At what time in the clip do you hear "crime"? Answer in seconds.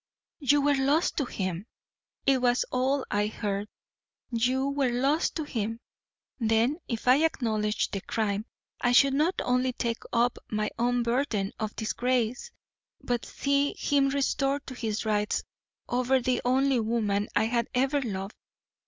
8.01-8.47